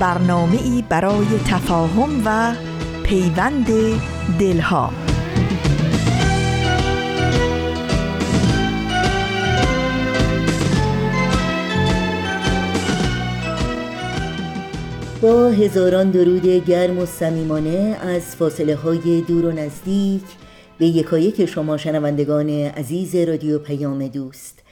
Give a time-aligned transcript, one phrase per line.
[0.00, 2.54] برنامه ای برای تفاهم و
[3.02, 3.66] پیوند
[4.38, 4.90] دلها.
[15.22, 20.24] با هزاران درود گرم و صمیمانه از فاصله های دور و نزدیک
[20.78, 24.62] به یکایک شما شنوندگان عزیز رادیو پیام دوست.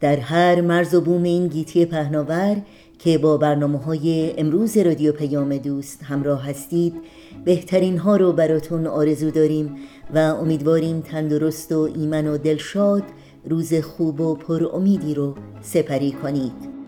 [0.00, 2.56] در هر مرز و بوم این گیتی پهناور
[3.04, 6.94] که با برنامه های امروز رادیو پیام دوست همراه هستید
[7.44, 9.76] بهترین ها رو براتون آرزو داریم
[10.14, 13.02] و امیدواریم تندرست و ایمن و دلشاد
[13.44, 16.81] روز خوب و پر امیدی رو سپری کنید.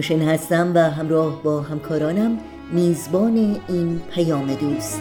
[0.00, 2.38] نوشین هستم و همراه با همکارانم
[2.72, 5.00] میزبان این پیام دوست.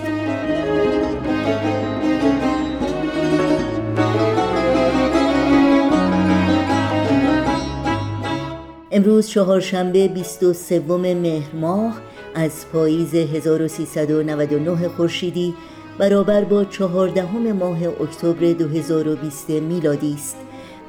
[8.92, 12.02] امروز چهارشنبه 23 مهر ماه
[12.36, 15.54] از پاییز 1399 خورشیدی
[15.98, 20.38] برابر با چهاردهم ماه اکتبر 2020 میلادی است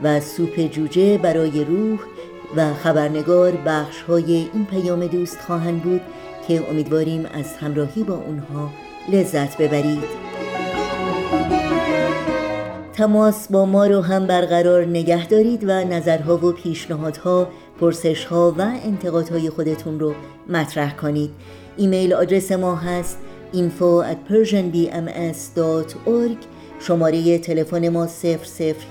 [0.03, 1.99] و سوپ جوجه برای روح
[2.57, 6.01] و خبرنگار بخش های این پیام دوست خواهند بود
[6.49, 8.71] که امیدواریم از همراهی با اونها
[9.13, 10.31] لذت ببرید.
[12.93, 17.49] تماس با ما رو هم برقرار نگه دارید و نظرها و پیشنهادها
[17.81, 20.15] پرسشها و انتقادهای خودتون رو
[20.49, 21.31] مطرح کنید.
[21.77, 23.19] ایمیل آدرس ما هست
[23.53, 26.39] info at persianbms.org
[26.81, 28.09] شماره تلفن ما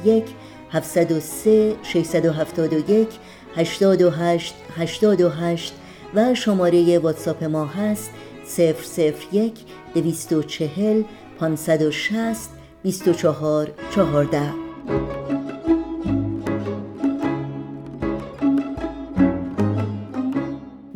[0.05, 0.23] 001
[0.71, 3.07] 703 671
[3.55, 5.73] 828 828
[6.15, 8.11] و شماره واتساپ ما هست
[8.57, 9.53] 001
[9.93, 11.03] 240
[11.39, 12.49] 560
[12.83, 14.41] 24 14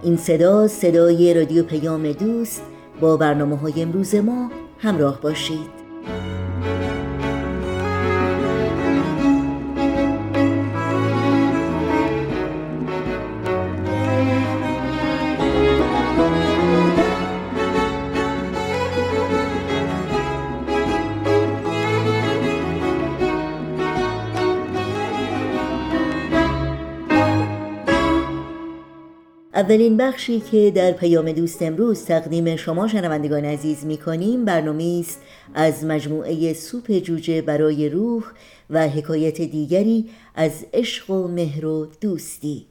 [0.05, 2.63] این صدا صدای رادیو پیام دوست.
[3.01, 5.84] با برنامه های امروز ما همراه باشید.
[29.55, 35.21] اولین بخشی که در پیام دوست امروز تقدیم شما شنوندگان عزیز می کنیم برنامه است
[35.55, 38.25] از مجموعه سوپ جوجه برای روح
[38.71, 42.67] و حکایت دیگری از عشق و مهر و دوستی.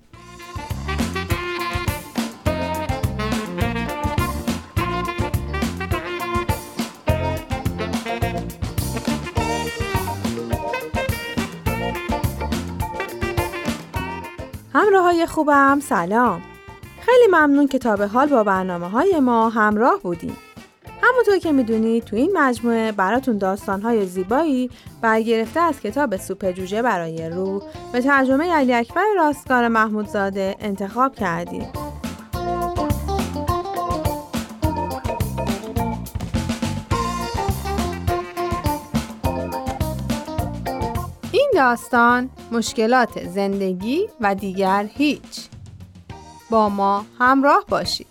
[14.73, 16.52] همراه های خوبم سلام.
[17.05, 20.37] خیلی ممنون که تا به حال با برنامه های ما همراه بودیم.
[21.01, 24.69] همونطور که می‌دونید تو این مجموعه براتون داستانهای زیبایی
[25.01, 27.63] برگرفته از کتاب سوپ جوجه برای روح
[27.93, 31.67] به ترجمه علی اکبر راستگار محمودزاده انتخاب کردیم.
[41.31, 45.52] این داستان مشکلات زندگی و دیگر هیچ
[46.53, 48.07] با ما همراه باشید.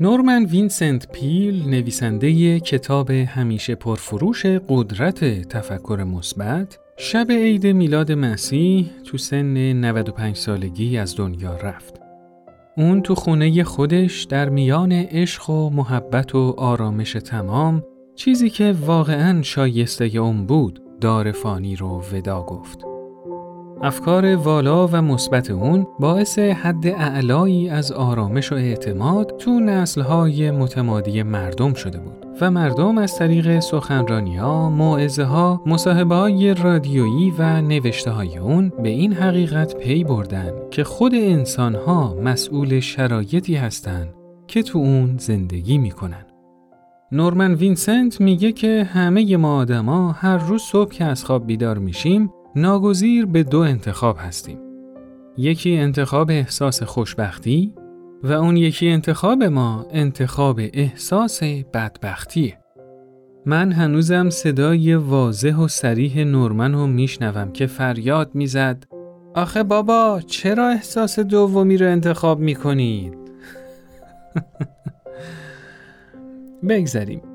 [0.00, 9.18] نورمن وینسنت پیل نویسنده کتاب همیشه پرفروش قدرت تفکر مثبت شب عید میلاد مسیح تو
[9.18, 12.00] سن 95 سالگی از دنیا رفت.
[12.76, 17.82] اون تو خونه خودش در میان عشق و محبت و آرامش تمام
[18.14, 22.93] چیزی که واقعا شایسته اون بود دار فانی رو ودا گفت.
[23.82, 31.22] افکار والا و مثبت اون باعث حد اعلایی از آرامش و اعتماد تو نسلهای متمادی
[31.22, 37.62] مردم شده بود و مردم از طریق سخنرانی ها، موعظه ها، مصاحبه های رادیویی و
[37.62, 44.14] نوشته های اون به این حقیقت پی بردن که خود انسان ها مسئول شرایطی هستند
[44.46, 46.24] که تو اون زندگی می‌کنن.
[47.12, 52.30] نورمن وینسنت میگه که همه ما آدما هر روز صبح که از خواب بیدار میشیم
[52.56, 54.58] ناگزیر به دو انتخاب هستیم.
[55.36, 57.74] یکی انتخاب احساس خوشبختی
[58.22, 62.58] و اون یکی انتخاب ما انتخاب احساس بدبختیه.
[63.46, 68.84] من هنوزم صدای واضح و سریح نورمن رو میشنوم که فریاد می‌زد
[69.34, 73.18] آخه بابا چرا احساس دومی رو انتخاب می‌کنید؟
[76.68, 77.33] بگذریم.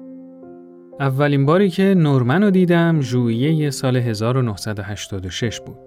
[0.99, 5.77] اولین باری که نورمن رو دیدم ژوئیه سال 1986 بود.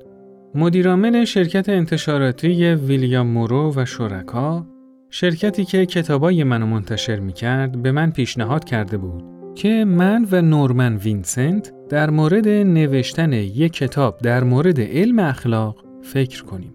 [0.54, 4.66] مدیرعامل شرکت انتشاراتی ویلیام مورو و شرکا
[5.10, 9.24] شرکتی که کتابای منو منتشر می کرد به من پیشنهاد کرده بود
[9.54, 16.44] که من و نورمن وینسنت در مورد نوشتن یک کتاب در مورد علم اخلاق فکر
[16.44, 16.74] کنیم.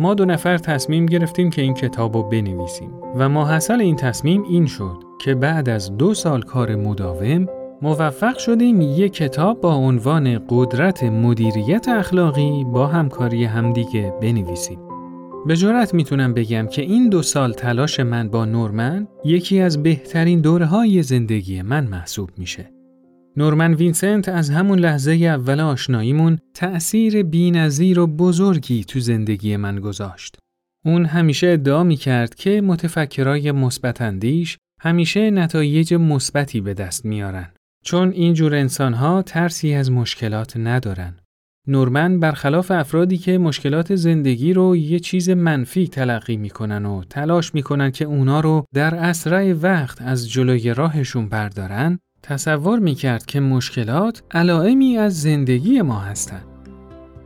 [0.00, 4.66] ما دو نفر تصمیم گرفتیم که این کتاب رو بنویسیم و ماحصل این تصمیم این
[4.66, 7.46] شد که بعد از دو سال کار مداوم
[7.82, 14.78] موفق شدیم یک کتاب با عنوان قدرت مدیریت اخلاقی با همکاری همدیگه بنویسیم.
[15.46, 20.40] به جرات می‌تونم بگم که این دو سال تلاش من با نورمن یکی از بهترین
[20.40, 22.71] دوره های زندگی من محسوب میشه.
[23.36, 30.36] نورمن وینسنت از همون لحظه اول آشناییمون تأثیر بینظیر و بزرگی تو زندگی من گذاشت.
[30.84, 37.48] اون همیشه ادعا می کرد که متفکرای مثبتاندیش همیشه نتایج مثبتی به دست میارن.
[37.84, 41.14] چون این جور انسانها ترسی از مشکلات ندارن.
[41.66, 47.90] نورمن برخلاف افرادی که مشکلات زندگی رو یه چیز منفی تلقی می‌کنن و تلاش می‌کنن
[47.90, 54.98] که اونا رو در اسرع وقت از جلوی راهشون بردارن تصور می‌کرد که مشکلات علائمی
[54.98, 56.44] از زندگی ما هستند.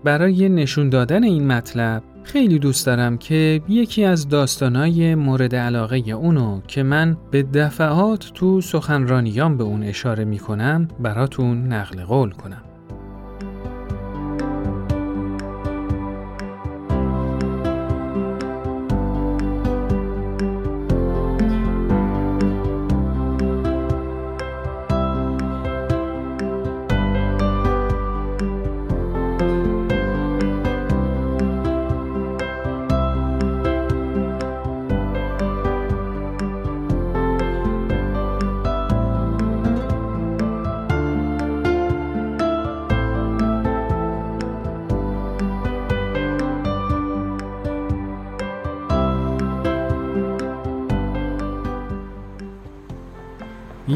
[0.05, 6.61] برای نشون دادن این مطلب خیلی دوست دارم که یکی از داستانای مورد علاقه اونو
[6.67, 12.63] که من به دفعات تو سخنرانیام به اون اشاره می‌کنم براتون نقل قول کنم.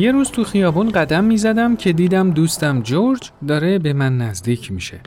[0.01, 4.73] یه روز تو خیابون قدم می زدم که دیدم دوستم جورج داره به من نزدیک
[4.73, 5.01] میشه.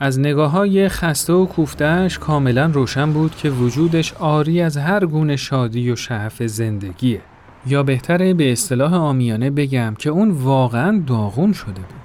[0.00, 5.36] از نگاه های خسته و کوفتش کاملا روشن بود که وجودش آری از هر گونه
[5.36, 7.20] شادی و شعف زندگیه.
[7.66, 12.00] یا بهتره به اصطلاح آمیانه بگم که اون واقعا داغون شده بود.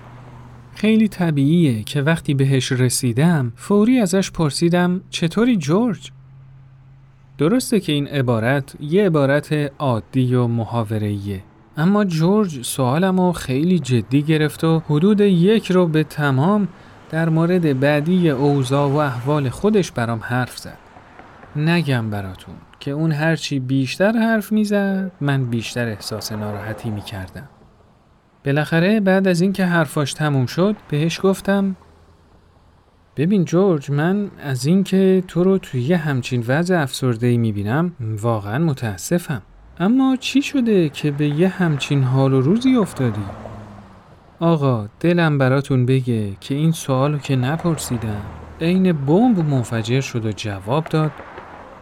[0.76, 6.12] خیلی طبیعیه که وقتی بهش رسیدم فوری ازش پرسیدم چطوری جورج؟
[7.38, 11.44] درسته که این عبارت یه عبارت عادی و محاورهیه
[11.78, 16.68] اما جورج سوالمو خیلی جدی گرفت و حدود یک رو به تمام
[17.10, 20.78] در مورد بعدی اوضاع و احوال خودش برام حرف زد.
[21.56, 27.50] نگم براتون که اون هرچی بیشتر حرف می‌زد من بیشتر احساس ناراحتی می‌کردم.
[28.46, 31.76] بالاخره بعد از اینکه حرفاش تموم شد بهش گفتم
[33.18, 38.60] ببین جورج من از اینکه تو رو توی یه همچین وضع افسرده ای می‌بینم واقعا
[38.60, 39.42] متاسفم.
[39.80, 43.24] اما چی شده که به یه همچین حال و روزی افتادی؟
[44.40, 48.22] آقا دلم براتون بگه که این سوالو که نپرسیدم
[48.62, 51.12] عین بمب منفجر شد و جواب داد.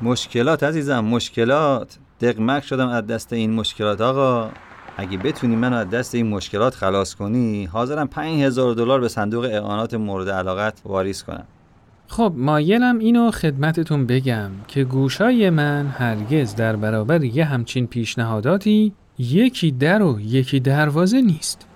[0.01, 1.97] مشکلات عزیزم مشکلات.
[2.21, 4.49] دقمک شدم از دست این مشکلات آقا.
[4.97, 9.93] اگه بتونی منو از دست این مشکلات خلاص کنی حاضرم 5000 دلار به صندوق اعانات
[9.93, 11.45] مورد علاقت واریز کنم
[12.07, 19.71] خب مایلم اینو خدمتتون بگم که گوشای من هرگز در برابر یه همچین پیشنهاداتی یکی
[19.71, 21.67] در و یکی دروازه نیست.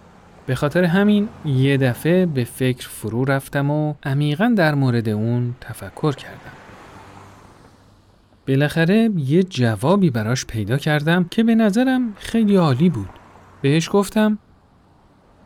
[0.46, 6.12] به خاطر همین یه دفعه به فکر فرو رفتم و عمیقا در مورد اون تفکر
[6.12, 6.57] کردم.
[8.48, 13.10] بالاخره یه جوابی براش پیدا کردم که به نظرم خیلی عالی بود.
[13.62, 14.38] بهش گفتم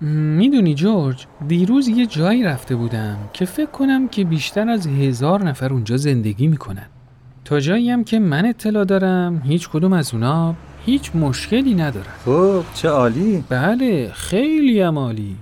[0.01, 5.73] می‌دونی جورج دیروز یه جایی رفته بودم که فکر کنم که بیشتر از هزار نفر
[5.73, 6.85] اونجا زندگی می‌کنن.
[7.45, 10.55] تا جایی هم که من اطلاع دارم هیچ کدوم از اونا
[10.85, 12.13] هیچ مشکلی ندارن.
[12.25, 13.43] خب چه عالی.
[13.49, 15.35] بله خیلی هم عالی.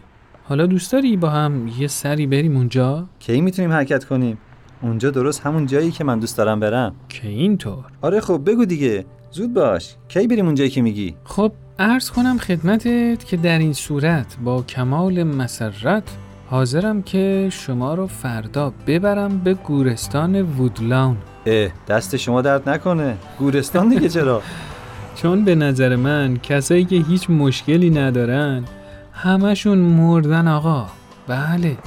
[0.44, 4.38] حالا دوست داری با هم یه سری بریم اونجا؟ کی می‌تونیم حرکت کنیم؟
[4.82, 6.96] اونجا درست همون جایی که من دوست دارم برم.
[7.10, 7.86] که اینطور.
[8.02, 9.06] آره خب بگو دیگه.
[9.32, 9.96] زود باش.
[10.08, 15.24] کی بریم اونجایی که میگی؟ خب عرض کنم خدمتت که در این صورت با کمال
[15.24, 16.04] مسرت
[16.50, 21.18] حاضرم که شما رو فردا ببرم به گورستان وودلاون.
[21.46, 23.18] اه دست شما درد نکنه.
[23.40, 24.42] گورستان دیگه چرا؟
[25.22, 28.64] چون به نظر من کسایی که هیچ مشکلی ندارن
[29.14, 30.86] همشون مردن آقا.
[31.28, 31.78] بله.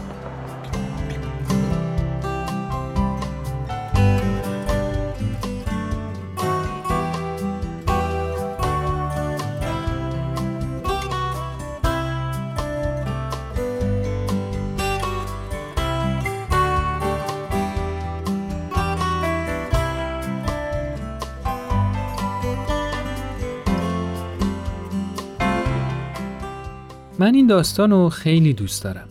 [27.53, 29.09] داستان رو خیلی دوست دارم.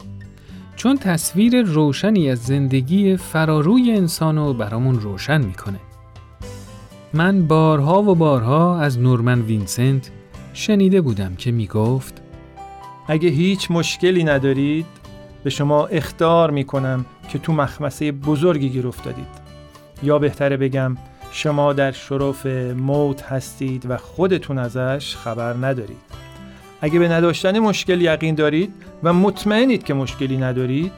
[0.76, 5.80] چون تصویر روشنی از زندگی فراروی انسان رو برامون روشن می‌کنه.
[7.14, 10.12] من بارها و بارها از نورمن وینسنت
[10.54, 12.22] شنیده بودم که می‌گفت
[13.08, 14.86] اگه هیچ مشکلی ندارید
[15.44, 19.42] به شما اختار می‌کنم که تو مخمسه بزرگی گیر افتادید.
[20.04, 20.98] یا بهتره بگم
[21.32, 22.46] شما در شرف
[22.76, 26.31] موت هستید و خودتون ازش خبر ندارید.
[26.82, 28.74] اگه به نداشتن مشکل یقین دارید
[29.04, 30.92] و مطمئنید که مشکلی ندارید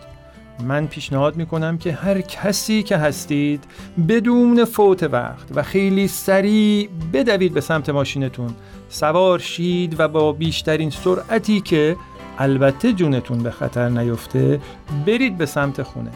[0.63, 3.63] من پیشنهاد می‌کنم که هر کسی که هستید
[4.07, 8.55] بدون فوت وقت و خیلی سریع بدوید به سمت ماشینتون.
[8.89, 11.95] سوار شید و با بیشترین سرعتی که
[12.37, 14.61] البته جونتون به خطر نیفته
[15.05, 16.11] برید به سمت خونه.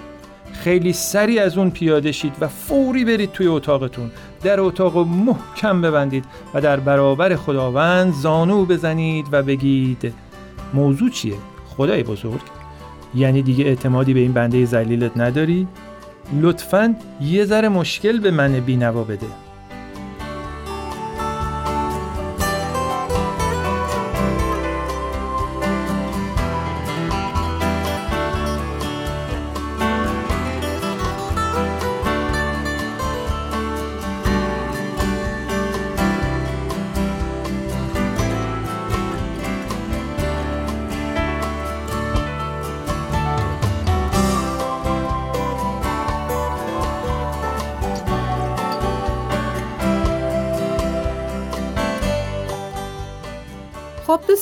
[0.64, 4.12] خیلی سری از اون پیاده شید و فوری برید توی اتاقتون
[4.44, 10.14] در اتاق محکم ببندید و در برابر خداوند زانو بزنید و بگید
[10.74, 11.36] موضوع چیه؟
[11.78, 12.42] خدای بزرگ
[13.16, 15.68] یعنی دیگه اعتمادی به این بنده زلیلت نداری؟
[16.42, 19.47] لطفا یه ذره مشکل به من بینوا بده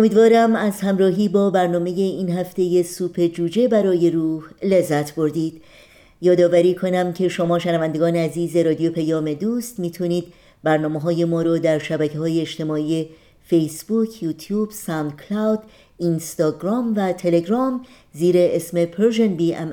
[0.00, 5.62] امیدوارم از همراهی با برنامه این هفته سوپ جوجه برای روح لذت بردید.
[6.22, 10.24] یادآوری کنم که شما شنوندگان عزیز رادیو پیام دوست می‌تونید
[10.62, 13.08] برنامه های ما رو در شبکه های اجتماعی
[13.44, 15.58] فیسبوک، یوتیوب، SoundCloud،
[15.98, 17.80] اینستاگرام و تلگرام
[18.12, 19.72] زیر اسم Persian BMS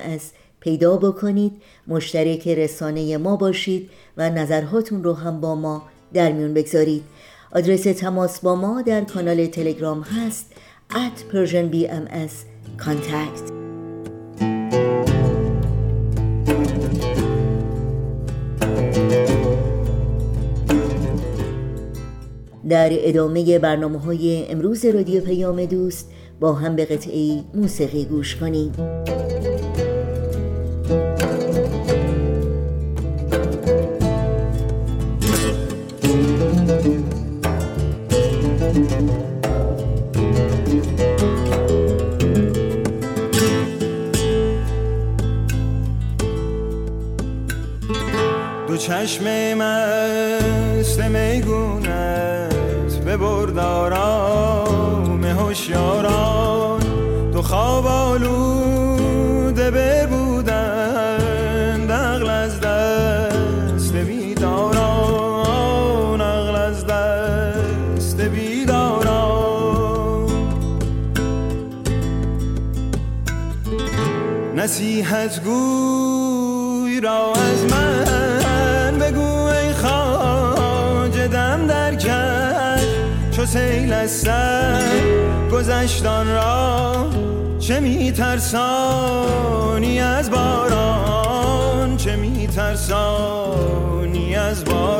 [0.59, 1.51] پیدا بکنید.
[1.87, 7.03] مشترک رسانه ما باشید و نظرهاتون رو هم با ما در میون بگذارید.
[7.51, 10.53] آدرس تماس با ما در کانال تلگرام هست
[10.89, 12.33] at persianbms
[12.77, 13.51] contact.
[22.69, 28.71] در ادامه برنامه های امروز رادیو پیام دوست با هم به قطعی موسیقی گوش کنیم.
[48.87, 54.65] چشم مست میگونت به بردارام
[55.25, 56.79] هوشیاران.
[57.31, 61.17] دو خواب آلوده ببودن
[61.89, 64.61] نقل از دست بیداران
[66.21, 69.07] نقل از دست بیداران.
[74.55, 77.33] نصیحت گوی را
[83.47, 85.01] سیل از سر
[85.51, 87.09] گذشتان را
[87.59, 88.49] چه میترسانی
[89.99, 93.25] از باران؟ چه میترسانی
[94.35, 94.96] از باران؟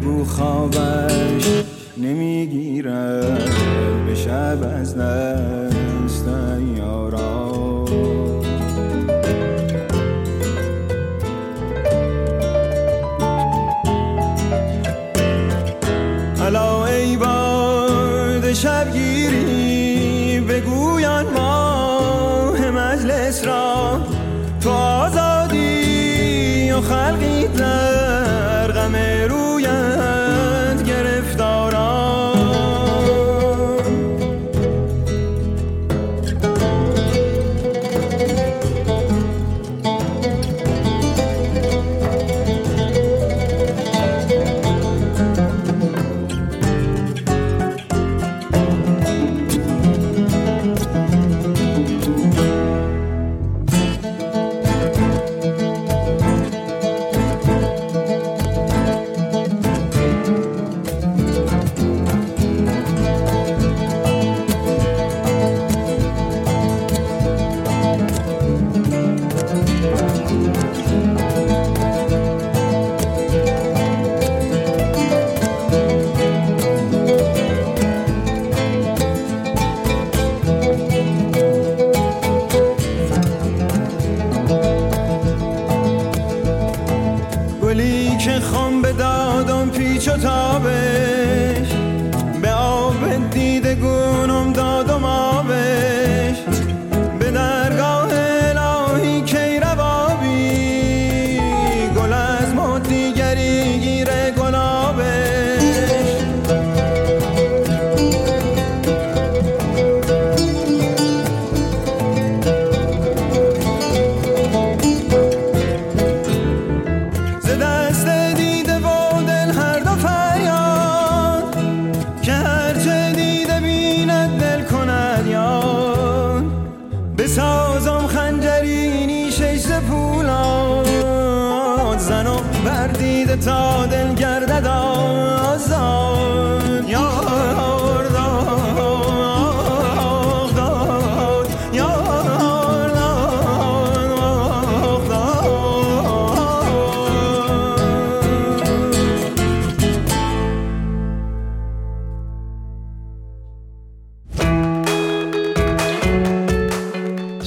[0.00, 1.19] 不好吧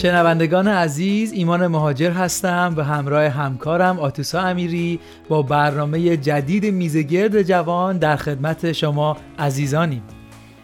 [0.04, 7.98] شنوندگان عزیز ایمان مهاجر هستم به همراه همکارم آتوسا امیری با برنامه جدید میزگرد جوان
[7.98, 10.04] در خدمت شما عزیزانیم.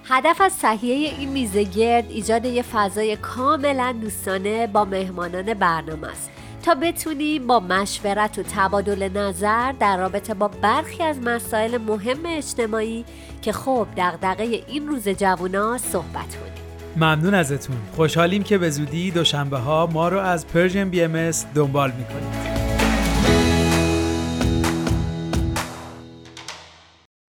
[0.05, 6.29] هدف از تهیه این میزه گرد ایجاد یه فضای کاملا دوستانه با مهمانان برنامه است.
[6.63, 13.05] تا بتونیم با مشورت و تبادل نظر در رابطه با برخی از مسائل مهم اجتماعی
[13.41, 16.68] که خب دغدغه این روز جوونا صحبت کنیم.
[16.95, 17.77] ممنون ازتون.
[17.95, 22.59] خوشحالیم که به زودی دوشنبه ها ما رو از Persian BMS دنبال می‌کنید.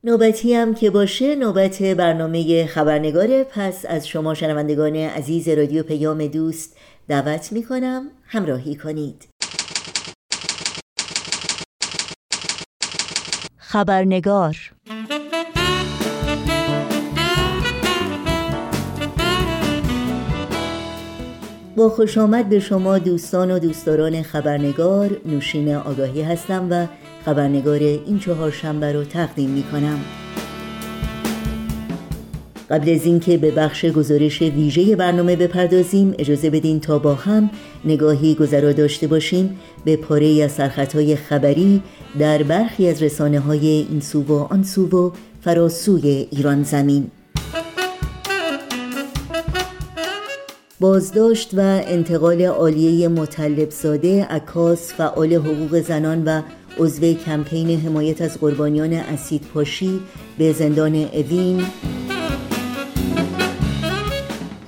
[0.05, 6.77] نوبتی هم که باشه نوبت برنامه خبرنگار پس از شما شنوندگان عزیز رادیو پیام دوست
[7.09, 9.29] دعوت می کنم همراهی کنید.
[13.57, 14.57] خبرنگار
[21.81, 26.87] با خوش آمد به شما دوستان و دوستداران خبرنگار نوشین آگاهی هستم و
[27.25, 30.01] خبرنگار این چهار شنبه رو تقدیم می کنم
[32.71, 37.51] قبل از اینکه به بخش گزارش ویژه برنامه بپردازیم اجازه بدین تا با هم
[37.85, 41.83] نگاهی گذرا داشته باشیم به پاره از سرخطهای خبری
[42.19, 47.11] در برخی از رسانه های این سو و آن سو و فراسوی ایران زمین.
[50.81, 56.43] بازداشت و انتقال عالیه مطلب ساده عکاس فعال حقوق زنان و
[56.79, 60.01] عضو کمپین حمایت از قربانیان اسید پاشی
[60.39, 61.63] به زندان اوین.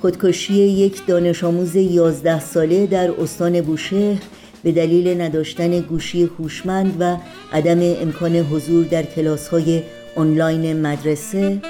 [0.01, 4.21] خودکشی یک دانش آموز 11 ساله در استان بوشهر
[4.63, 7.17] به دلیل نداشتن گوشی هوشمند و
[7.53, 9.83] عدم امکان حضور در کلاس های
[10.15, 11.61] آنلاین مدرسه.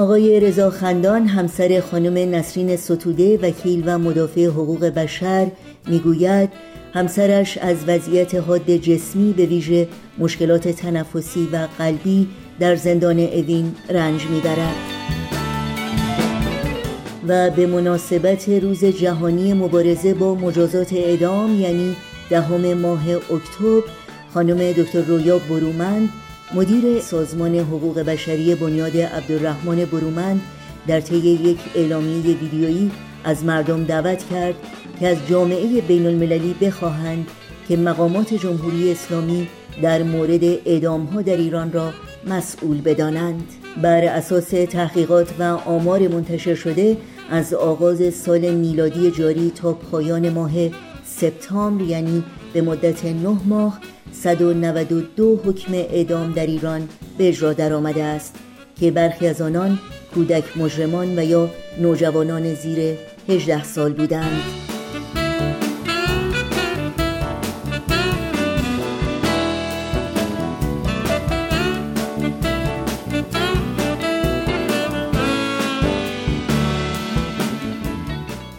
[0.00, 5.50] آقای رضا خندان همسر خانم نسرین ستوده وکیل و مدافع حقوق بشر
[5.86, 6.48] می‌گوید
[6.94, 12.28] همسرش از وضعیت حاد جسمی به ویژه مشکلات تنفسی و قلبی
[12.60, 14.74] در زندان اوین رنج می‌برد.
[17.28, 21.96] و به مناسبت روز جهانی مبارزه با مجازات اعدام یعنی
[22.30, 23.82] دهم ماه اکتبر
[24.34, 26.08] خانم دکتر رویا برومند
[26.54, 30.40] مدیر سازمان حقوق بشری بنیاد عبدالرحمن برومند
[30.86, 32.90] در طی یک اعلامیه ویدیویی
[33.24, 34.54] از مردم دعوت کرد
[35.00, 37.26] که از جامعه بین المللی بخواهند
[37.68, 39.48] که مقامات جمهوری اسلامی
[39.82, 41.92] در مورد اعدام ها در ایران را
[42.26, 43.44] مسئول بدانند.
[43.82, 46.96] بر اساس تحقیقات و آمار منتشر شده
[47.30, 50.52] از آغاز سال میلادی جاری تا پایان ماه
[51.04, 53.80] سپتامبر یعنی به مدت نه ماه
[54.12, 58.34] 192 حکم اعدام در ایران به اجرا درآمده است
[58.80, 59.78] که برخی از آنان
[60.14, 62.96] کودک مجرمان و یا نوجوانان زیر
[63.28, 64.42] 18 سال بودند.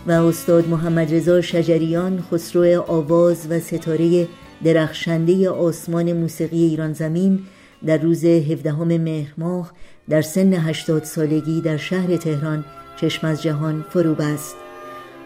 [0.08, 4.28] و استاد محمد رضا شجریان خسرو آواز و ستاره
[4.64, 7.40] درخشنده آسمان موسیقی ایران زمین
[7.86, 9.72] در روز 17 مهر ماه
[10.10, 12.66] در سن 80 سالگی در شهر تهران
[12.98, 14.56] چشم از جهان فرو بست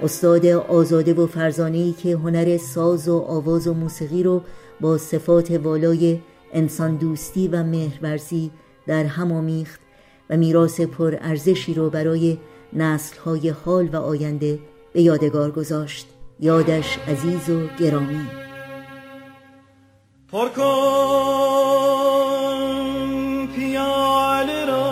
[0.04, 4.41] استاد آزاده و فرزانه‌ای که هنر ساز و آواز و موسیقی رو
[4.82, 6.19] با صفات والای
[6.54, 8.52] انسان دوستی و مهرورزی
[8.88, 9.80] در هم آمیخت
[10.30, 12.38] و میراث پر ارزشی رو برای
[12.74, 14.60] نسل‌های حال و آینده
[14.93, 16.08] به یادگار گذاشت.
[16.39, 18.44] یادش عزیز و گرامی.
[20.36, 20.65] پر کن
[23.56, 24.89] پیاله را.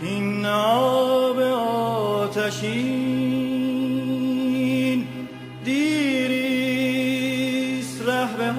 [0.00, 2.68] کین آب آتشین
[5.64, 6.42] دیریست
[8.08, 8.52] ره به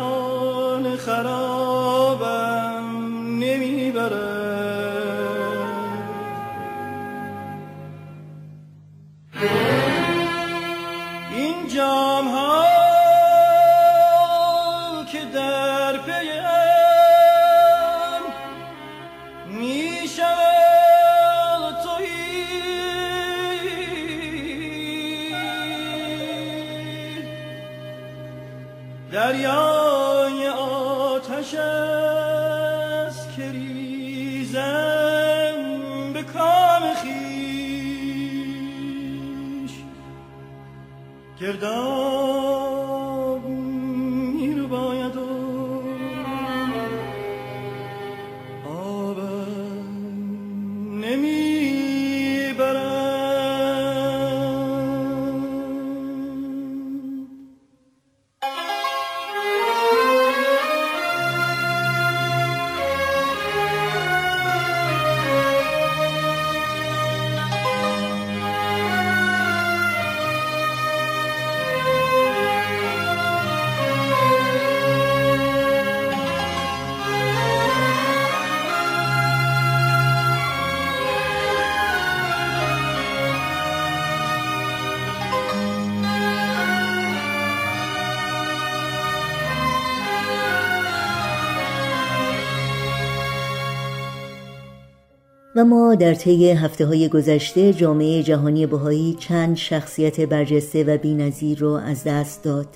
[95.63, 101.60] و ما در طی هفته های گذشته جامعه جهانی بهایی چند شخصیت برجسته و بینظیر
[101.60, 102.67] رو از دست داد.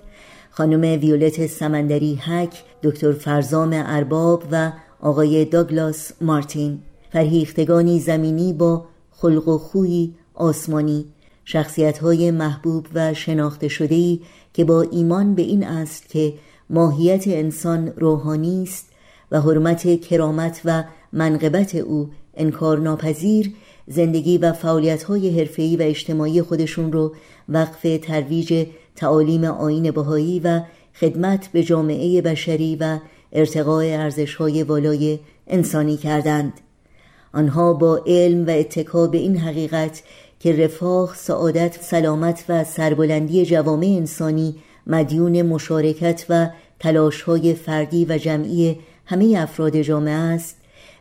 [0.52, 4.72] خانم ویولت سمندری هک، دکتر فرزام ارباب و
[5.02, 6.80] آقای داگلاس مارتین.
[7.12, 11.06] فرهیختگانی زمینی با خلق و خوی آسمانی.
[11.46, 14.22] شخصیت های محبوب و شناخته شدهی
[14.54, 16.34] که با ایمان به این است که
[16.70, 18.86] ماهیت انسان روحانی است
[19.32, 23.54] و حرمت کرامت و منقبت او انکار ناپذیر
[23.88, 27.16] زندگی و فعالیت های حرفه‌ای و اجتماعی خودشون رو
[27.50, 30.62] وقف ترویج تعالیم آین بهایی و
[31.00, 33.00] خدمت به جامعه بشری و
[33.34, 36.54] ارتقاء ارزش های والای انسانی کردند.
[37.34, 40.04] آنها با علم و اتکا به این حقیقت
[40.40, 44.56] که رفاه، سعادت، سلامت و سربلندی جوامع انسانی
[44.88, 50.57] مدیون مشارکت و تلاش های فردی و جمعی همه افراد جامعه است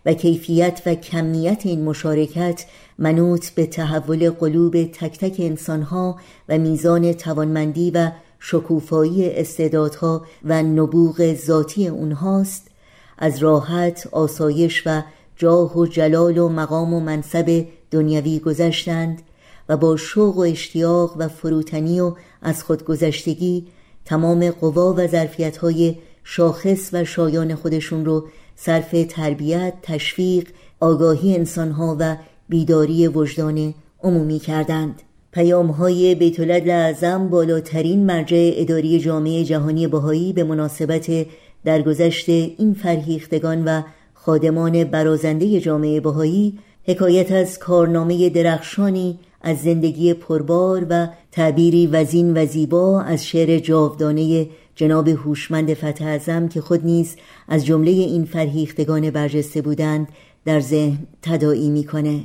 [0.06, 2.64] و کیفیت و کمیت این مشارکت
[2.98, 6.16] منوط به تحول قلوب تک تک انسانها
[6.48, 12.70] و میزان توانمندی و شکوفایی استعدادها و نبوغ ذاتی اونهاست
[13.18, 15.02] از راحت آسایش و
[15.36, 19.22] جاه و جلال و مقام و منصب دنیوی گذشتند
[19.68, 23.66] و با شوق و اشتیاق و فروتنی و از خودگذشتگی
[24.04, 30.48] تمام قوا و ظرفیت‌های شاخص و شایان خودشون رو صرف تربیت، تشویق،
[30.80, 32.16] آگاهی انسانها و
[32.48, 35.02] بیداری وجدان عمومی کردند.
[35.32, 41.26] پیام های بیت اعظم بالاترین مرجع اداری جامعه جهانی بهایی به مناسبت
[41.64, 43.82] درگذشت این فرهیختگان و
[44.14, 52.46] خادمان برازنده جامعه بهایی حکایت از کارنامه درخشانی از زندگی پربار و تعبیری وزین و
[52.46, 57.16] زیبا از شعر جاودانه جناب هوشمند فتح اعظم که خود نیز
[57.48, 60.08] از جمله این فرهیختگان برجسته بودند
[60.44, 62.20] در ذهن تداعی می‌کنه.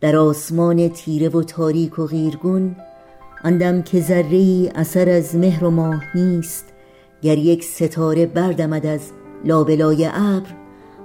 [0.00, 2.76] در آسمان تیره و تاریک و غیرگون
[3.44, 6.64] اندم که ذره اثر از مهر و ماه نیست
[7.22, 9.10] گر یک ستاره بردمد از
[9.44, 10.50] لابلای ابر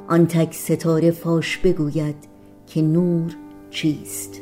[0.08, 2.16] آن تک ستاره فاش بگوید
[2.68, 3.36] که نور
[3.70, 4.42] چیست.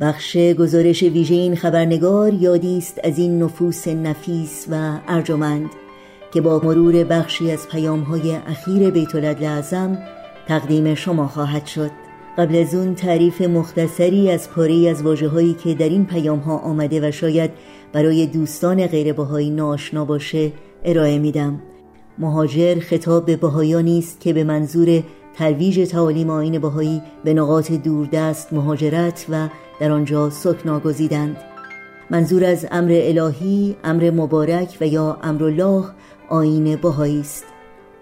[0.00, 5.70] بخش گزارش ویژه این خبرنگار یادی است از این نفوس نفیس و ارجمند
[6.32, 9.98] که با مرور بخشی از پیامهای اخیر بیت اعظم
[10.48, 11.90] تقدیم شما خواهد شد.
[12.38, 16.58] قبل از اون تعریف مختصری از پاره از واجه هایی که در این پیام ها
[16.58, 17.50] آمده و شاید
[17.92, 20.52] برای دوستان غیر بهایی ناشنا باشه
[20.84, 21.62] ارائه میدم.
[22.18, 25.02] مهاجر خطاب به بهایانی است که به منظور
[25.38, 29.48] ترویج تعالیم آین بهایی به نقاط دوردست مهاجرت و
[29.80, 31.36] در آنجا سکنا گزیدند
[32.10, 35.84] منظور از امر الهی امر مبارک و یا امر الله
[36.28, 37.44] آین بهایی است.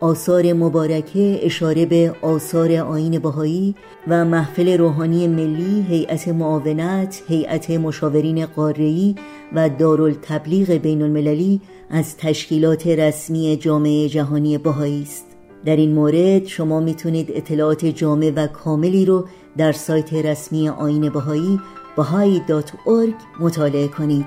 [0.00, 3.74] آثار مبارکه اشاره به آثار آین بهایی
[4.08, 9.14] و محفل روحانی ملی هیئت معاونت هیئت مشاورین قاره‌ای
[9.52, 15.25] و دارالتبلیغ بین المللی از تشکیلات رسمی جامعه جهانی بهایی است.
[15.66, 19.26] در این مورد شما می‌تونید اطلاعات جامع و کاملی رو
[19.56, 21.60] در سایت رسمی آین بهایی
[21.96, 24.26] bahai.org مطالعه کنید.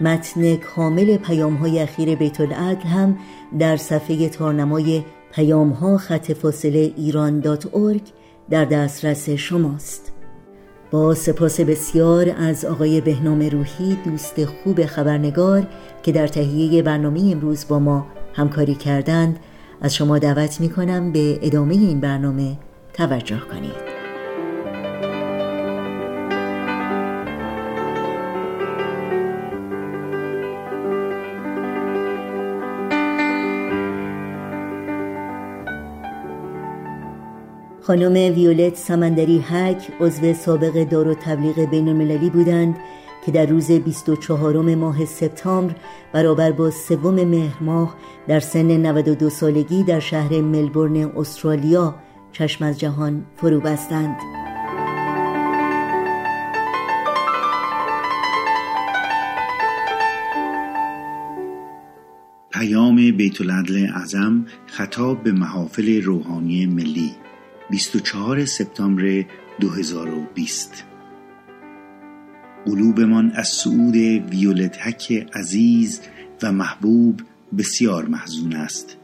[0.00, 3.18] متن کامل پیام های اخیر بیت العدل هم
[3.58, 7.40] در صفحه تارنمای پیام ها خط فاصله ایران
[8.50, 10.12] در دسترس شماست.
[10.90, 15.66] با سپاس بسیار از آقای بهنام روحی دوست خوب خبرنگار
[16.02, 19.38] که در تهیه برنامه امروز با ما همکاری کردند
[19.82, 22.56] از شما دعوت می کنم به ادامه این برنامه
[22.92, 23.92] توجه کنید.
[37.82, 42.76] خانم ویولت سمندری هک عضو سابق دار و تبلیغ بین المللی بودند
[43.26, 45.74] که در روز 24 ماه سپتامبر
[46.12, 47.96] برابر با سوم مهر ماه
[48.28, 51.94] در سن 92 سالگی در شهر ملبورن استرالیا
[52.32, 54.16] چشم از جهان فرو بستند.
[62.52, 67.12] پیام بیت العدل اعظم خطاب به محافل روحانی ملی
[67.70, 69.24] 24 سپتامبر
[69.60, 70.91] 2020
[72.66, 73.96] قلوبمان از سعود
[74.30, 76.00] ویولتک عزیز
[76.42, 77.20] و محبوب
[77.58, 78.96] بسیار محزون است.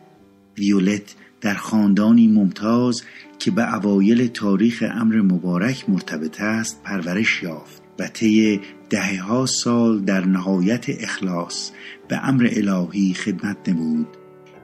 [0.58, 3.02] ویولت در خاندانی ممتاز
[3.38, 10.26] که به اوایل تاریخ امر مبارک مرتبط است پرورش یافت و طی دهه سال در
[10.26, 11.70] نهایت اخلاص
[12.08, 14.06] به امر الهی خدمت نمود.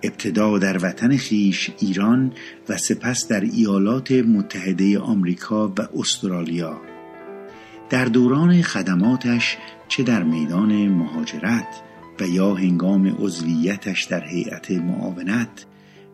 [0.03, 2.33] ابتدا در وطن خیش ایران
[2.69, 6.94] و سپس در ایالات متحده آمریکا و استرالیا.
[7.91, 9.57] در دوران خدماتش
[9.89, 11.83] چه در میدان مهاجرت
[12.21, 15.67] و یا هنگام عضویتش در هیئت معاونت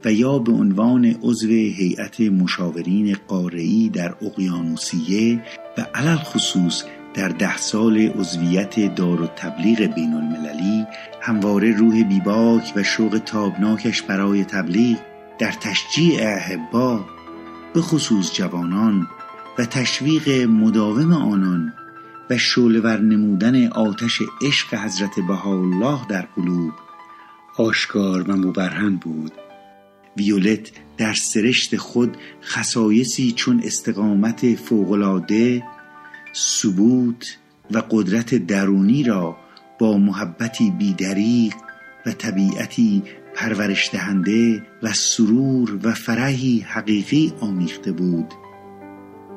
[0.04, 5.42] و یا به عنوان عضو هیئت مشاورین قاره‌ای در اقیانوسیه
[5.78, 10.86] و علل خصوص در ده سال عضویت دار و تبلیغ بین المللی
[11.20, 14.98] همواره روح بیباک و شوق تابناکش برای تبلیغ
[15.38, 17.04] در تشجیع احبا
[17.74, 19.08] به خصوص جوانان
[19.58, 21.72] و تشویق مداوم آنان
[22.30, 26.72] و شولور نمودن آتش عشق حضرت بهاءالله در قلوب
[27.56, 29.32] آشکار و مبرهن بود.
[30.16, 35.62] ویولت در سرشت خود خصایصی چون استقامت فوقالعاده
[36.34, 37.38] ثبوت
[37.70, 39.36] و قدرت درونی را
[39.78, 41.54] با محبتی بیدریق
[42.06, 43.02] و طبیعتی
[43.34, 48.34] پرورش دهنده و سرور و فرحی حقیقی آمیخته بود.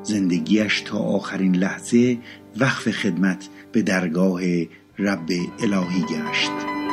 [0.04, 2.18] زندگیش تا آخرین لحظه
[2.60, 4.42] وقف خدمت به درگاه
[4.98, 6.83] رب الهی گشت.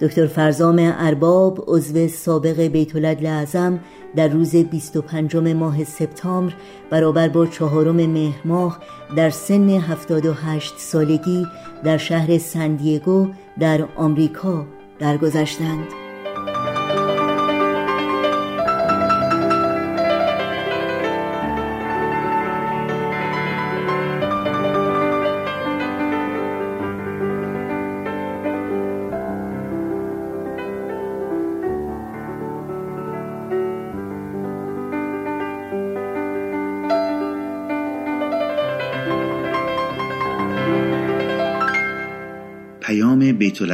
[0.00, 3.80] دکتر فرزام ارباب عضو سابق بیت اعظم
[4.16, 6.54] در روز 25 ماه سپتامبر
[6.90, 8.78] برابر با چهارم مهر ماه
[9.16, 11.46] در سن 78 سالگی
[11.84, 13.28] در شهر سندیگو
[13.60, 14.66] در آمریکا
[14.98, 16.07] درگذشتند.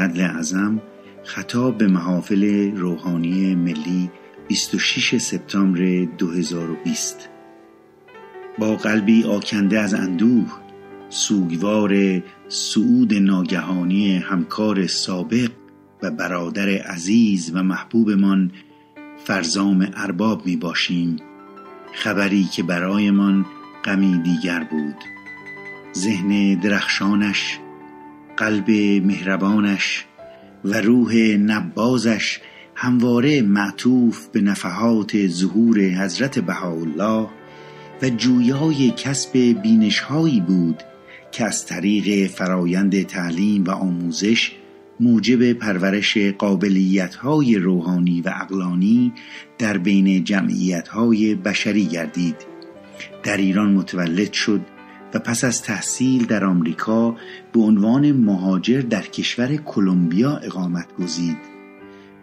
[0.05, 0.81] العدل اعظم
[1.25, 4.11] خطاب به محافل روحانی ملی
[4.49, 7.29] 26 سپتامبر 2020
[8.59, 10.53] با قلبی آکنده از اندوه
[11.09, 15.51] سوگوار سعود ناگهانی همکار سابق
[16.03, 18.53] و برادر عزیز و محبوبمان
[19.25, 21.17] فرزام ارباب می باشیم.
[21.93, 23.47] خبری که برایمان
[23.85, 24.97] غمی دیگر بود.
[25.95, 27.59] ذهن درخشانش
[28.37, 28.71] قلب
[29.07, 30.05] مهربانش
[30.65, 32.41] و روح نبازش
[32.75, 37.29] همواره معطوف به نفحات ظهور حضرت بهاءالله
[38.03, 40.83] و جویای کسب بینشهایی بود
[41.33, 44.53] که از طریق فرایند تعلیم و آموزش
[45.01, 49.13] موجب پرورش قابلیتهای روحانی و اقلانی
[49.59, 52.37] در بین جمعیتهای بشری گردید.
[53.23, 54.61] در ایران متولد شد
[55.15, 57.17] و پس از تحصیل در آمریکا
[57.53, 61.37] به عنوان مهاجر در کشور کلمبیا اقامت گزید.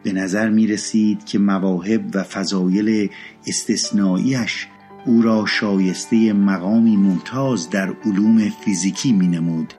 [0.03, 3.09] به نظر می رسید که مواهب و فضایل
[3.47, 4.67] استثنائیش
[5.05, 9.73] او را شایسته مقامی ممتاز در علوم فیزیکی می نمود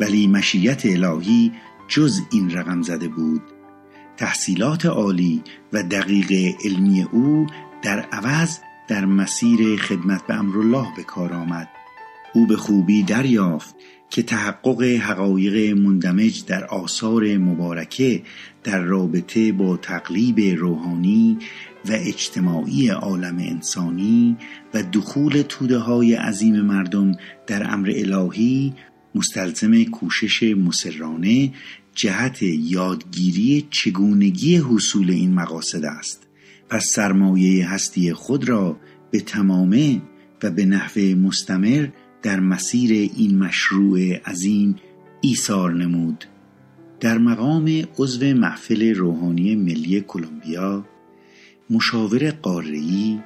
[0.00, 1.52] ولی مشیت الهی
[1.88, 3.42] جز این رقم زده بود.
[4.16, 5.42] تحصیلات عالی
[5.72, 7.46] و دقیق علمی او
[7.82, 11.68] در عوض در مسیر خدمت به امرالله به کار آمد.
[12.34, 13.74] او به خوبی دریافت
[14.10, 18.22] که تحقق حقایق مندمج در آثار مبارکه
[18.64, 21.38] در رابطه با تقلیب روحانی
[21.88, 24.36] و اجتماعی عالم انسانی
[24.74, 27.12] و دخول توده های عظیم مردم
[27.46, 28.74] در امر الهی
[29.14, 31.52] مستلزم کوشش مسررانه
[31.94, 36.26] جهت یادگیری چگونگی حصول این مقاصد است.
[36.68, 40.02] پس سرمایه هستی خود را به تمامه
[40.42, 41.88] و به نحو مستمر
[42.22, 44.76] در مسیر این مشروع عظیم
[45.20, 46.24] ایثار نمود.
[47.00, 50.84] در مقام عضو محفل روحانی ملی کلمبیا
[51.70, 53.18] مشاور قاره‌ای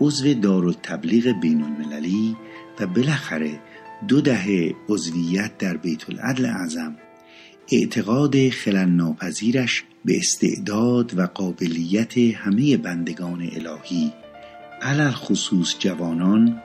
[0.00, 2.36] عضو دارالتبلیغ بین المللی
[2.80, 3.60] و بالاخره
[4.08, 6.96] دو دهه عضویت در بیت العدل اعظم
[7.72, 14.12] اعتقاد خلل ناپذیرش به استعداد و قابلیت همه بندگان الهی
[14.82, 16.62] علل خصوص جوانان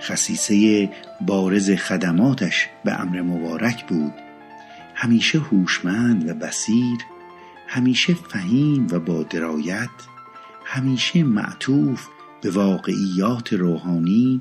[0.00, 0.90] خصیصه
[1.20, 4.12] بارز خدماتش به امر مبارک بود.
[4.94, 6.98] همیشه هوشمند و بسیر
[7.68, 9.88] همیشه فهیم و با درایت
[10.64, 12.06] همیشه معطوف
[12.40, 14.40] به واقعیات روحانی.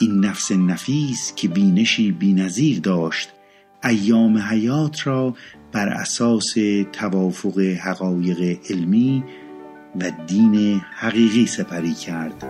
[0.00, 3.30] این نفس نفیس که بینشی بینظیر داشت
[3.84, 5.36] ایام حیات را
[5.72, 6.54] بر اساس
[6.92, 9.24] توافق حقایق علمی
[10.00, 12.44] و دین حقیقی سپری کرد.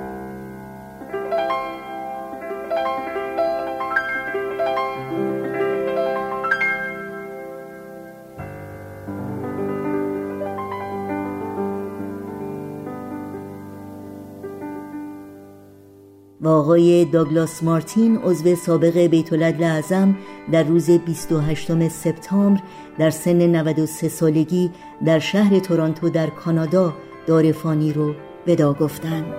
[16.44, 20.16] و آقای داگلاس مارتین عضو سابق بیتولد اعظم
[20.52, 22.60] در روز 28 سپتامبر
[22.98, 24.70] در سن 93 سالگی
[25.04, 26.94] در شهر تورانتو در کانادا
[27.26, 28.14] دار فانی رو
[28.46, 29.34] ودا گفتند.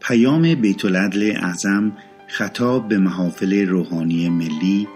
[0.00, 1.92] پیام بیت العدل اعظم
[2.28, 4.88] خطاب به محافل روحانی ملی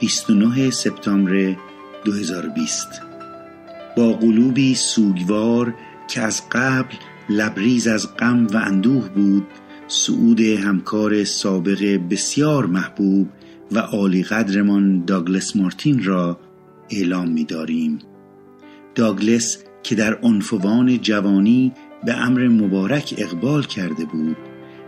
[0.00, 1.56] 29 سپتامبر
[2.04, 2.88] 2020
[3.96, 5.74] با قلوبی سوگوار
[6.08, 6.94] که از قبل
[7.28, 9.46] لبریز از غم و اندوه بود
[9.88, 13.28] سعود همکار سابق بسیار محبوب
[13.72, 16.40] و عالی قدرمان داگلس مارتین را
[16.90, 17.98] اعلام می داریم.
[18.94, 21.72] داگلس که در عنفوان جوانی
[22.04, 24.36] به امر مبارک اقبال کرده بود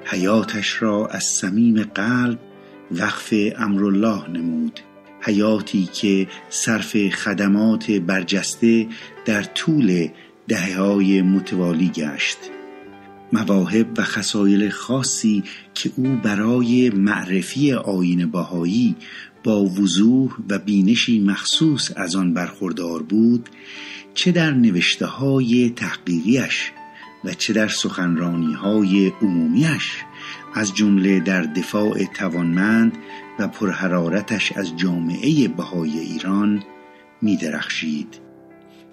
[0.05, 2.38] حیاتش را از صمیم قلب
[2.90, 4.80] وقف امرالله نمود.
[5.20, 8.88] حیاتی که صرف خدمات برجسته
[9.24, 10.09] در طول
[10.48, 12.38] دهه های متوالی گشت.
[13.32, 15.42] مواهب و خصایل خاصی
[15.74, 18.96] که او برای معرفی آین باهایی
[19.44, 23.48] با وضوح و بینشی مخصوص از آن برخوردار بود
[24.14, 26.72] چه در نوشته های تحقیقیش
[27.25, 29.97] و چه در سخنرانی های عمومیش
[30.55, 32.99] از جمله در دفاع توانمند
[33.39, 36.62] و پرحرارتش از جامعه بهای ایران
[37.23, 38.18] می درخشید.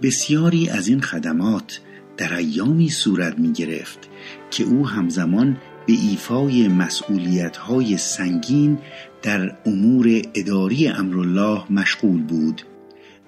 [0.02, 1.82] بسیاری از این خدمات
[2.18, 4.10] در ایامی صورت می گرفت
[4.52, 5.58] که او همزمان
[5.88, 8.78] به ایفای مسئولیت های سنگین
[9.22, 12.62] در امور اداری امرالله مشغول بود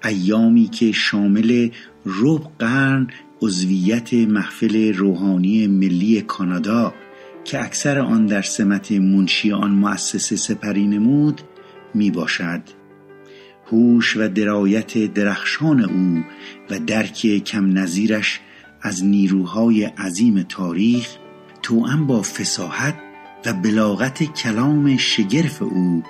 [0.04, 1.68] ایامی که شامل
[2.06, 3.06] رب قرن
[3.42, 6.94] عضویت محفل روحانی ملی کانادا
[7.44, 11.40] که اکثر آن در سمت منشی آن مؤسسه سپری نمود
[11.94, 12.62] می باشد
[13.66, 16.24] هوش و درایت درخشان او
[16.70, 18.40] و درک کم نظیرش
[18.82, 21.08] از نیروهای عظیم تاریخ
[21.62, 22.94] توأم با فساحت
[23.46, 26.02] و بلاغت کلام شگرف او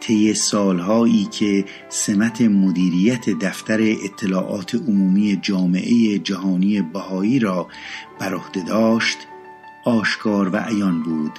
[0.00, 7.68] طی سالهایی که سمت مدیریت دفتر اطلاعات عمومی جامعه جهانی بهایی را
[8.20, 9.18] بر عهده داشت
[9.84, 11.32] آشکار و عیان بود.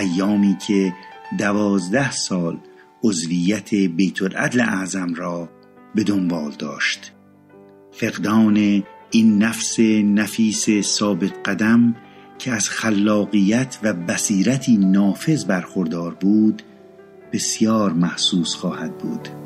[0.00, 0.94] ایامی که
[1.38, 2.58] دوازده سال
[3.04, 5.48] عضویت بیت العدل اعظم را
[5.94, 7.12] به دنبال داشت.
[7.92, 11.96] فقدان این نفس نفیس ثابت قدم
[12.38, 16.62] که از خلاقیت و بصیرتی نافذ برخوردار بود
[17.32, 19.45] بسیار محسوس خواهد بود.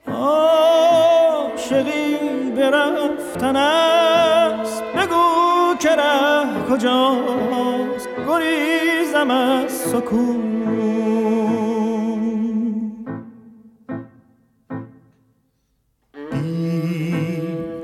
[0.08, 2.18] عاشقی
[2.58, 4.84] برفتن است.
[4.84, 8.10] بگو که ره کجاست.
[8.28, 10.54] گریزم از سکون.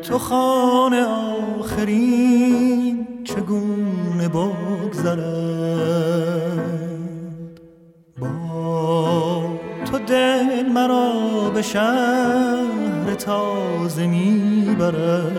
[0.03, 5.19] تو خانه آخرین چگونه بگذرد
[8.19, 9.41] با
[9.91, 10.69] تو دل
[11.53, 15.37] به شهر تازه می‌برد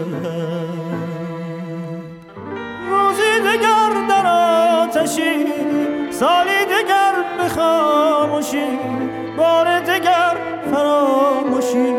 [2.91, 5.47] روزی دگر در آتشی
[6.11, 8.79] سالی دگر به خاموشی
[9.37, 10.37] بار دگر
[10.73, 11.95] فراموشی.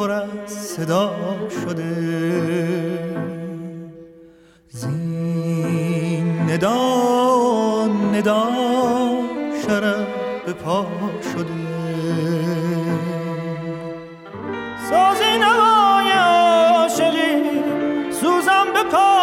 [0.00, 1.14] پر از صدا
[1.62, 1.94] شده.
[4.68, 8.48] زین ندا ندا
[9.66, 10.06] شرف
[10.46, 10.86] به پا
[11.32, 11.70] شده.
[14.90, 17.36] سازی نوای عاشقی
[18.20, 19.19] سوزم به پای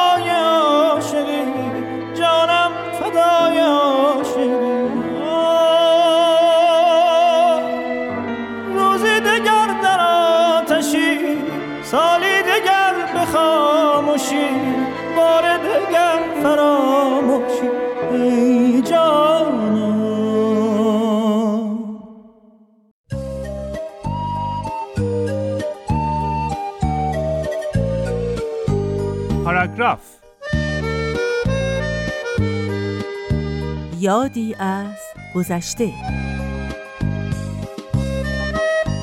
[34.08, 35.00] یادی از
[35.36, 35.94] گذشته.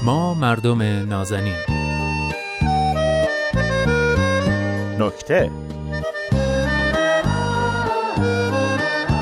[0.04, 1.54] ما مردم نازنین.
[4.98, 5.50] نکته.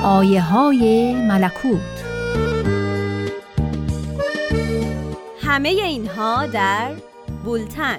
[0.04, 1.80] آیه های ملکوت.
[5.42, 6.92] همه اینها در
[7.44, 7.98] بولتن.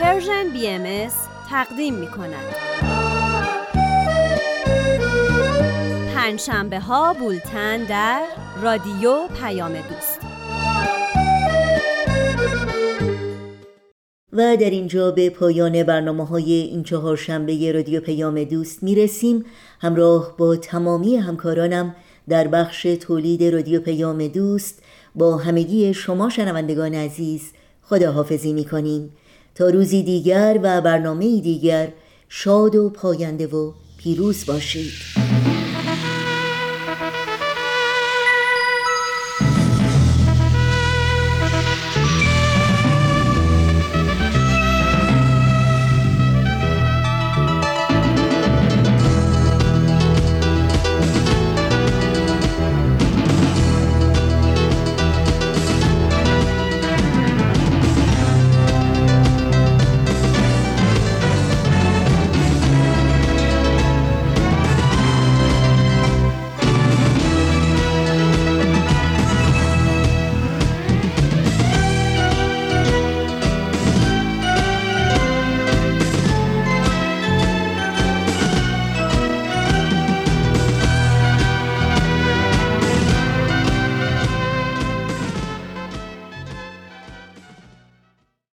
[0.00, 1.10] Persian BMS
[1.50, 2.73] تقدیم می کند
[6.24, 8.22] پنجشنبه ها بولتن در
[8.62, 10.18] رادیو پیام دوست.
[14.32, 19.44] و در اینجا به پایان برنامه های این چهار شنبه رادیو پیام دوست می‌رسیم.
[19.80, 21.94] همراه با تمامی همکارانم
[22.28, 24.82] در بخش تولید رادیو پیام دوست
[25.14, 27.42] با همگی شما شنوندگان عزیز
[27.82, 29.12] خداحافظی می‌کنیم.
[29.54, 31.88] تا روزی دیگر و برنامه دیگر
[32.28, 35.23] شاد و پاینده و پیروز باشید.